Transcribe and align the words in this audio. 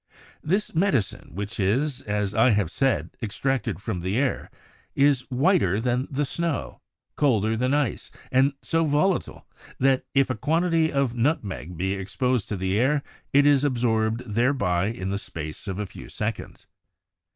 This 0.41 0.73
medicine, 0.73 1.35
which 1.35 1.59
is, 1.59 2.01
as 2.01 2.33
I 2.33 2.49
have 2.49 2.71
said, 2.71 3.11
extracted 3.21 3.79
from 3.79 3.99
the 3.99 4.17
air, 4.17 4.49
is 4.95 5.29
whiter 5.29 5.79
than 5.79 6.07
the 6.09 6.25
snow, 6.25 6.81
colder 7.15 7.55
than 7.55 7.75
ice, 7.75 8.09
and 8.31 8.53
so 8.63 8.83
volatile 8.83 9.45
that 9.79 10.03
if 10.15 10.31
a 10.31 10.35
quantity 10.35 10.91
of 10.91 11.11
a 11.13 11.17
nut 11.17 11.43
meg 11.43 11.77
be 11.77 11.93
exposed 11.93 12.49
to 12.49 12.57
the 12.57 12.79
air 12.79 13.03
it 13.31 13.45
is 13.45 13.63
absorbed 13.63 14.23
thereby 14.25 14.85
in 14.87 15.11
the 15.11 15.19
space 15.19 15.67
of 15.67 15.79
a 15.79 15.85
few 15.85 16.09
seconds." 16.09 16.65